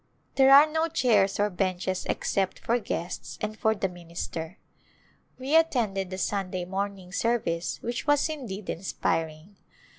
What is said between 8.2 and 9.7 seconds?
indeed inspiring.